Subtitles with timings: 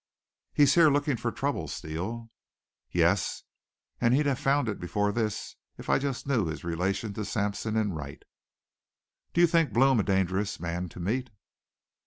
[0.51, 2.31] "He's here looking for trouble, Steele."
[2.89, 3.43] "Yes;
[3.99, 7.77] and he'd have found it before this if I just knew his relation to Sampson
[7.77, 8.23] and Wright."
[9.33, 11.29] "Do you think Blome a dangerous man to meet?"